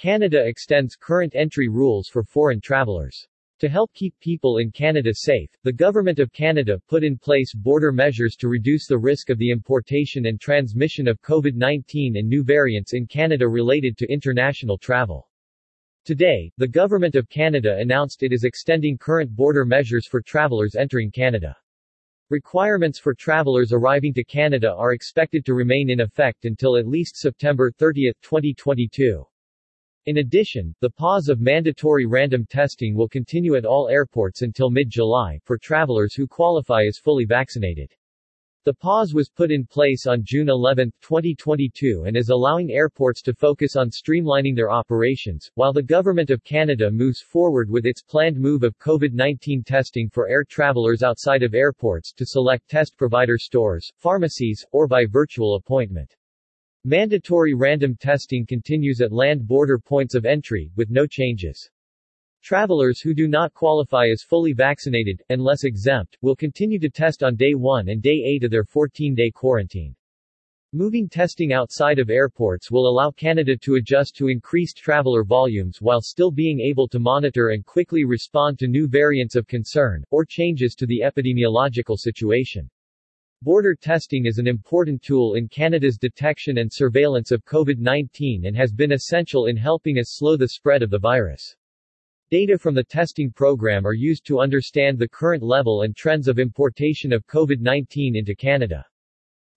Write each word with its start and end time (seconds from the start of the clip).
Canada 0.00 0.42
extends 0.46 0.96
current 0.96 1.34
entry 1.34 1.68
rules 1.68 2.08
for 2.08 2.24
foreign 2.24 2.58
travelers. 2.58 3.28
To 3.58 3.68
help 3.68 3.92
keep 3.92 4.18
people 4.18 4.56
in 4.56 4.70
Canada 4.70 5.10
safe, 5.12 5.50
the 5.62 5.74
Government 5.74 6.18
of 6.18 6.32
Canada 6.32 6.80
put 6.88 7.04
in 7.04 7.18
place 7.18 7.52
border 7.52 7.92
measures 7.92 8.34
to 8.36 8.48
reduce 8.48 8.86
the 8.86 8.96
risk 8.96 9.28
of 9.28 9.36
the 9.36 9.50
importation 9.50 10.24
and 10.24 10.40
transmission 10.40 11.06
of 11.06 11.20
COVID-19 11.20 12.18
and 12.18 12.26
new 12.26 12.42
variants 12.42 12.94
in 12.94 13.06
Canada 13.06 13.46
related 13.46 13.98
to 13.98 14.10
international 14.10 14.78
travel. 14.78 15.28
Today, 16.06 16.50
the 16.56 16.66
Government 16.66 17.14
of 17.14 17.28
Canada 17.28 17.76
announced 17.76 18.22
it 18.22 18.32
is 18.32 18.44
extending 18.44 18.96
current 18.96 19.36
border 19.36 19.66
measures 19.66 20.06
for 20.06 20.22
travelers 20.22 20.76
entering 20.76 21.10
Canada. 21.10 21.54
Requirements 22.30 22.98
for 22.98 23.12
travelers 23.12 23.74
arriving 23.74 24.14
to 24.14 24.24
Canada 24.24 24.72
are 24.72 24.94
expected 24.94 25.44
to 25.44 25.52
remain 25.52 25.90
in 25.90 26.00
effect 26.00 26.46
until 26.46 26.78
at 26.78 26.88
least 26.88 27.18
September 27.18 27.70
30, 27.70 28.14
2022. 28.22 29.26
In 30.06 30.16
addition, 30.16 30.74
the 30.80 30.88
pause 30.88 31.28
of 31.28 31.42
mandatory 31.42 32.06
random 32.06 32.46
testing 32.46 32.94
will 32.94 33.08
continue 33.08 33.54
at 33.54 33.66
all 33.66 33.90
airports 33.90 34.40
until 34.40 34.70
mid-July, 34.70 35.38
for 35.44 35.58
travelers 35.58 36.14
who 36.14 36.26
qualify 36.26 36.84
as 36.84 36.96
fully 36.96 37.26
vaccinated. 37.26 37.92
The 38.64 38.72
pause 38.72 39.12
was 39.12 39.28
put 39.28 39.50
in 39.50 39.66
place 39.66 40.06
on 40.06 40.22
June 40.22 40.48
11, 40.48 40.92
2022 41.02 42.04
and 42.06 42.16
is 42.16 42.30
allowing 42.30 42.70
airports 42.70 43.20
to 43.22 43.34
focus 43.34 43.76
on 43.76 43.90
streamlining 43.90 44.56
their 44.56 44.70
operations, 44.70 45.50
while 45.54 45.74
the 45.74 45.82
Government 45.82 46.30
of 46.30 46.44
Canada 46.44 46.90
moves 46.90 47.20
forward 47.20 47.68
with 47.68 47.84
its 47.84 48.02
planned 48.02 48.38
move 48.38 48.62
of 48.62 48.78
COVID-19 48.78 49.66
testing 49.66 50.08
for 50.08 50.28
air 50.28 50.44
travelers 50.44 51.02
outside 51.02 51.42
of 51.42 51.54
airports 51.54 52.12
to 52.14 52.24
select 52.24 52.68
test 52.70 52.96
provider 52.96 53.36
stores, 53.36 53.92
pharmacies, 53.98 54.64
or 54.72 54.86
by 54.86 55.04
virtual 55.04 55.56
appointment. 55.56 56.16
Mandatory 56.86 57.52
random 57.52 57.94
testing 57.94 58.46
continues 58.46 59.02
at 59.02 59.12
land 59.12 59.46
border 59.46 59.78
points 59.78 60.14
of 60.14 60.24
entry, 60.24 60.72
with 60.76 60.88
no 60.88 61.06
changes. 61.06 61.70
Travelers 62.42 63.02
who 63.02 63.12
do 63.12 63.28
not 63.28 63.52
qualify 63.52 64.06
as 64.06 64.22
fully 64.22 64.54
vaccinated, 64.54 65.22
unless 65.28 65.64
exempt, 65.64 66.16
will 66.22 66.34
continue 66.34 66.78
to 66.78 66.88
test 66.88 67.22
on 67.22 67.36
day 67.36 67.52
1 67.52 67.90
and 67.90 68.00
day 68.00 68.22
8 68.24 68.44
of 68.44 68.50
their 68.50 68.64
14-day 68.64 69.30
quarantine. 69.32 69.94
Moving 70.72 71.06
testing 71.06 71.52
outside 71.52 71.98
of 71.98 72.08
airports 72.08 72.70
will 72.70 72.88
allow 72.88 73.10
Canada 73.10 73.58
to 73.58 73.74
adjust 73.74 74.16
to 74.16 74.28
increased 74.28 74.78
traveler 74.78 75.22
volumes 75.22 75.82
while 75.82 76.00
still 76.00 76.30
being 76.30 76.60
able 76.60 76.88
to 76.88 76.98
monitor 76.98 77.50
and 77.50 77.66
quickly 77.66 78.04
respond 78.04 78.58
to 78.58 78.66
new 78.66 78.88
variants 78.88 79.36
of 79.36 79.46
concern, 79.46 80.02
or 80.10 80.24
changes 80.24 80.74
to 80.76 80.86
the 80.86 81.02
epidemiological 81.04 81.98
situation. 81.98 82.70
Border 83.42 83.74
testing 83.74 84.26
is 84.26 84.36
an 84.36 84.46
important 84.46 85.00
tool 85.00 85.32
in 85.32 85.48
Canada's 85.48 85.96
detection 85.96 86.58
and 86.58 86.70
surveillance 86.70 87.30
of 87.30 87.42
COVID-19 87.46 88.46
and 88.46 88.54
has 88.54 88.70
been 88.70 88.92
essential 88.92 89.46
in 89.46 89.56
helping 89.56 89.98
us 89.98 90.18
slow 90.18 90.36
the 90.36 90.46
spread 90.46 90.82
of 90.82 90.90
the 90.90 90.98
virus. 90.98 91.56
Data 92.30 92.58
from 92.58 92.74
the 92.74 92.84
testing 92.84 93.32
program 93.32 93.86
are 93.86 93.94
used 93.94 94.26
to 94.26 94.40
understand 94.40 94.98
the 94.98 95.08
current 95.08 95.42
level 95.42 95.84
and 95.84 95.96
trends 95.96 96.28
of 96.28 96.38
importation 96.38 97.14
of 97.14 97.26
COVID-19 97.28 98.14
into 98.14 98.34
Canada. 98.34 98.84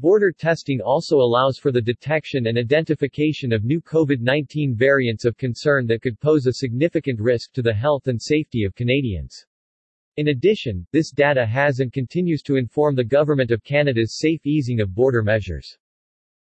Border 0.00 0.32
testing 0.32 0.80
also 0.80 1.18
allows 1.18 1.56
for 1.56 1.70
the 1.70 1.80
detection 1.80 2.48
and 2.48 2.58
identification 2.58 3.52
of 3.52 3.62
new 3.62 3.80
COVID-19 3.80 4.74
variants 4.74 5.24
of 5.24 5.36
concern 5.36 5.86
that 5.86 6.02
could 6.02 6.18
pose 6.18 6.46
a 6.46 6.54
significant 6.54 7.20
risk 7.20 7.52
to 7.52 7.62
the 7.62 7.74
health 7.74 8.08
and 8.08 8.20
safety 8.20 8.64
of 8.64 8.74
Canadians. 8.74 9.46
In 10.18 10.30
addition, 10.30 10.84
this 10.90 11.12
data 11.12 11.46
has 11.46 11.78
and 11.78 11.92
continues 11.92 12.42
to 12.42 12.56
inform 12.56 12.96
the 12.96 13.04
Government 13.04 13.52
of 13.52 13.62
Canada's 13.62 14.18
safe 14.18 14.44
easing 14.44 14.80
of 14.80 14.92
border 14.92 15.22
measures. 15.22 15.78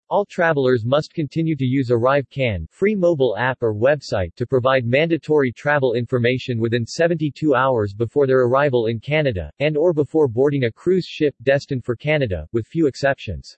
All 0.10 0.26
travelers 0.26 0.84
must 0.84 1.14
continue 1.14 1.56
to 1.56 1.64
use 1.64 1.90
ArriveCan 1.90 2.70
free 2.70 2.96
mobile 2.96 3.38
app 3.38 3.64
or 3.64 3.74
website 3.74 4.36
to 4.36 4.46
provide 4.46 4.84
mandatory 4.84 5.54
travel 5.54 5.94
information 5.94 6.60
within 6.60 6.86
72 6.86 7.56
hours 7.56 7.94
before 7.94 8.28
their 8.28 8.42
arrival 8.42 8.88
in 8.88 9.00
Canada, 9.00 9.50
and 9.60 9.78
or 9.78 9.94
before 9.94 10.28
boarding 10.28 10.66
a 10.66 10.72
cruise 10.74 11.06
ship 11.06 11.34
destined 11.44 11.86
for 11.86 11.96
Canada, 11.96 12.46
with 12.52 12.68
few 12.68 12.88
exceptions. 12.88 13.58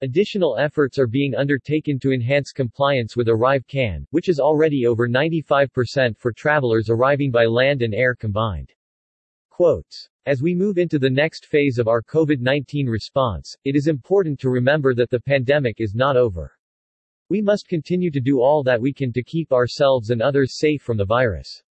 Additional 0.00 0.56
efforts 0.56 0.98
are 0.98 1.06
being 1.06 1.34
undertaken 1.34 1.98
to 1.98 2.12
enhance 2.12 2.50
compliance 2.50 3.14
with 3.14 3.28
ArriveCan, 3.28 4.06
which 4.08 4.30
is 4.30 4.40
already 4.40 4.86
over 4.86 5.06
95% 5.06 6.16
for 6.16 6.32
travelers 6.32 6.88
arriving 6.88 7.30
by 7.30 7.44
land 7.44 7.82
and 7.82 7.92
air 7.92 8.14
combined. 8.14 8.72
Quotes. 9.56 10.08
As 10.26 10.42
we 10.42 10.52
move 10.52 10.78
into 10.78 10.98
the 10.98 11.08
next 11.08 11.46
phase 11.46 11.78
of 11.78 11.86
our 11.86 12.02
COVID-19 12.02 12.88
response, 12.88 13.56
it 13.62 13.76
is 13.76 13.86
important 13.86 14.40
to 14.40 14.50
remember 14.50 14.96
that 14.96 15.10
the 15.10 15.20
pandemic 15.20 15.80
is 15.80 15.94
not 15.94 16.16
over. 16.16 16.58
We 17.28 17.40
must 17.40 17.68
continue 17.68 18.10
to 18.10 18.20
do 18.20 18.40
all 18.40 18.64
that 18.64 18.80
we 18.80 18.92
can 18.92 19.12
to 19.12 19.22
keep 19.22 19.52
ourselves 19.52 20.10
and 20.10 20.20
others 20.20 20.58
safe 20.58 20.82
from 20.82 20.96
the 20.96 21.04
virus. 21.04 21.62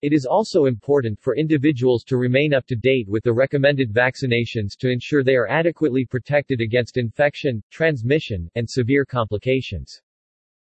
It 0.00 0.12
is 0.12 0.26
also 0.26 0.64
important 0.64 1.20
for 1.20 1.36
individuals 1.36 2.02
to 2.08 2.16
remain 2.16 2.52
up 2.52 2.66
to 2.66 2.74
date 2.74 3.08
with 3.08 3.22
the 3.22 3.32
recommended 3.32 3.92
vaccinations 3.94 4.76
to 4.80 4.90
ensure 4.90 5.22
they 5.22 5.36
are 5.36 5.46
adequately 5.46 6.04
protected 6.04 6.60
against 6.60 6.96
infection, 6.96 7.62
transmission, 7.70 8.50
and 8.56 8.68
severe 8.68 9.04
complications. 9.04 10.02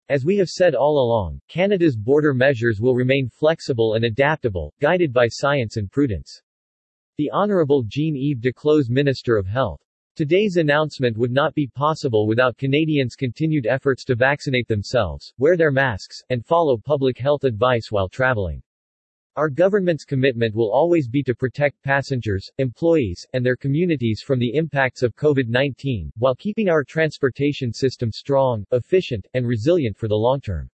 As 0.10 0.26
we 0.26 0.38
have 0.38 0.50
said 0.50 0.74
all 0.74 1.06
along, 1.06 1.40
Canada's 1.50 1.96
border 1.96 2.34
measures 2.34 2.82
will 2.82 2.96
remain 2.96 3.30
flexible 3.30 3.94
and 3.94 4.06
adaptable, 4.06 4.74
guided 4.80 5.14
by 5.14 5.28
science 5.28 5.78
and 5.78 5.92
prudence. 5.92 6.42
The 7.18 7.32
Honorable 7.32 7.82
Jean-Yves 7.82 8.42
Duclos 8.42 8.92
Minister 8.92 9.38
of 9.38 9.48
Health. 9.48 9.82
Today's 10.16 10.58
announcement 10.58 11.18
would 11.18 11.32
not 11.32 11.56
be 11.56 11.66
possible 11.66 12.28
without 12.28 12.60
Canadians' 12.60 13.16
continued 13.16 13.66
efforts 13.66 14.06
to 14.06 14.14
vaccinate 14.14 14.68
themselves, 14.68 15.34
wear 15.40 15.58
their 15.58 15.72
masks, 15.72 16.22
and 16.30 16.46
follow 16.46 16.78
public 16.78 17.18
health 17.18 17.44
advice 17.44 17.92
while 17.92 18.08
traveling. 18.08 18.62
Our 19.36 19.50
government's 19.50 20.06
commitment 20.06 20.54
will 20.54 20.72
always 20.72 21.08
be 21.08 21.24
to 21.24 21.34
protect 21.34 21.82
passengers, 21.82 22.52
employees, 22.60 23.26
and 23.34 23.44
their 23.44 23.58
communities 23.58 24.22
from 24.22 24.38
the 24.38 24.54
impacts 24.54 25.02
of 25.02 25.16
COVID-19, 25.16 26.12
while 26.20 26.36
keeping 26.36 26.70
our 26.70 26.84
transportation 26.84 27.74
system 27.74 28.12
strong, 28.12 28.64
efficient, 28.74 29.26
and 29.34 29.48
resilient 29.48 29.98
for 29.98 30.08
the 30.08 30.16
long 30.16 30.40
term. 30.40 30.70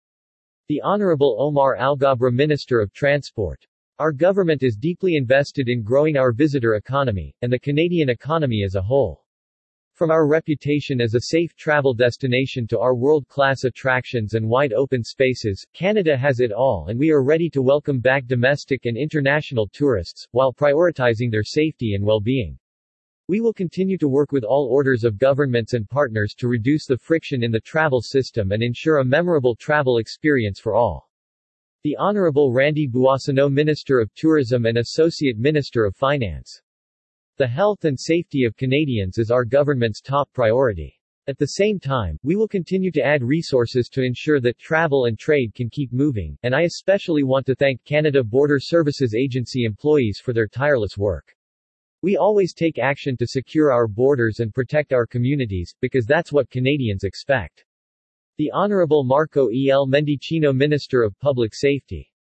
The 0.70 0.80
Honorable 0.86 1.36
Omar 1.38 1.76
Alghabra 1.76 2.32
Minister 2.32 2.80
of 2.80 2.94
Transport. 2.94 3.68
Our 4.00 4.14
government 4.14 4.64
is 4.64 4.78
deeply 4.78 5.18
invested 5.18 5.68
in 5.68 5.84
growing 5.84 6.16
our 6.16 6.32
visitor 6.32 6.76
economy, 6.76 7.36
and 7.42 7.52
the 7.52 7.60
Canadian 7.60 8.08
economy 8.08 8.64
as 8.64 8.76
a 8.76 8.82
whole. 8.82 9.26
From 9.94 10.10
our 10.10 10.26
reputation 10.26 11.02
as 11.02 11.16
a 11.16 11.22
safe 11.24 11.54
travel 11.58 11.94
destination 11.94 12.66
to 12.68 12.80
our 12.80 12.96
world-class 12.96 13.66
attractions 13.66 14.36
and 14.36 14.48
wide 14.48 14.72
open 14.72 15.04
spaces, 15.04 15.68
Canada 15.74 16.16
has 16.16 16.40
it 16.40 16.54
all 16.54 16.88
and 16.88 16.98
we 16.98 17.12
are 17.12 17.26
ready 17.26 17.50
to 17.50 17.62
welcome 17.62 18.00
back 18.00 18.26
domestic 18.26 18.86
and 18.86 18.96
international 18.96 19.68
tourists, 19.68 20.26
while 20.32 20.54
prioritizing 20.54 21.30
their 21.30 21.44
safety 21.44 21.94
and 21.94 22.06
well-being. 22.06 22.58
We 23.28 23.42
will 23.42 23.52
continue 23.52 23.98
to 23.98 24.08
work 24.08 24.32
with 24.32 24.46
all 24.46 24.70
orders 24.72 25.04
of 25.04 25.18
governments 25.18 25.74
and 25.74 25.90
partners 25.90 26.34
to 26.38 26.48
reduce 26.48 26.86
the 26.86 26.98
friction 26.98 27.44
in 27.44 27.52
the 27.52 27.60
travel 27.60 28.00
system 28.02 28.54
and 28.54 28.64
ensure 28.64 29.00
a 29.00 29.06
memorable 29.06 29.58
travel 29.58 29.98
experience 29.98 30.58
for 30.58 30.74
all. 30.74 31.09
The 31.82 31.96
Honorable 31.96 32.52
Randy 32.52 32.90
Boissonnault 32.90 33.54
Minister 33.54 34.02
of 34.02 34.14
Tourism 34.14 34.66
and 34.66 34.80
Associate 34.80 35.38
Minister 35.38 35.86
of 35.86 35.96
Finance. 35.96 36.62
The 37.38 37.48
health 37.48 37.86
and 37.86 37.98
safety 37.98 38.44
of 38.44 38.58
Canadians 38.58 39.18
is 39.18 39.32
our 39.32 39.46
government's 39.46 40.02
top 40.02 40.30
priority. 40.34 41.00
At 41.28 41.38
the 41.38 41.48
same 41.48 41.80
time, 41.80 42.20
we 42.22 42.36
will 42.36 42.50
continue 42.50 42.92
to 42.92 43.02
add 43.02 43.24
resources 43.24 43.88
to 43.94 44.04
ensure 44.04 44.42
that 44.42 44.60
travel 44.60 45.06
and 45.06 45.18
trade 45.18 45.56
can 45.56 45.70
keep 45.70 45.94
moving, 45.94 46.38
and 46.44 46.54
I 46.54 46.64
especially 46.64 47.24
want 47.24 47.46
to 47.46 47.56
thank 47.56 47.82
Canada 47.86 48.26
Border 48.26 48.60
Services 48.60 49.16
Agency 49.16 49.64
employees 49.64 50.20
for 50.22 50.34
their 50.34 50.50
tireless 50.50 50.98
work. 50.98 51.34
We 52.02 52.18
always 52.18 52.54
take 52.54 52.78
action 52.78 53.16
to 53.16 53.26
secure 53.26 53.72
our 53.72 53.88
borders 53.88 54.42
and 54.42 54.54
protect 54.54 54.92
our 54.92 55.08
communities, 55.08 55.74
because 55.80 56.06
that's 56.06 56.34
what 56.34 56.50
Canadians 56.50 57.06
expect. 57.06 57.64
The 58.40 58.52
Honorable 58.52 59.04
Marco 59.04 59.50
E. 59.50 59.70
L. 59.70 59.86
Mendicino 59.86 60.56
Minister 60.56 61.04
of 61.04 61.20
Public 61.20 61.54
Safety 61.54 62.10